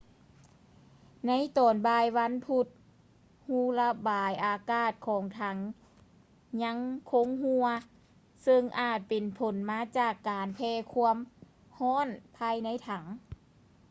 [1.27, 2.67] ໃນຕອນບ່າຍວັນພຸດ
[3.47, 5.57] ຮູລະບາຍອາກາດຂອງຖັງ
[6.63, 6.77] ຍັງ
[7.11, 7.65] ຄົງຮົ່ວ
[8.43, 11.17] ເຊິ່ງອາດເປັນຜົນມາຈາກການແຜ່ຄວາມ
[11.79, 13.03] ຮ້ອນພາຍໃນຖັງ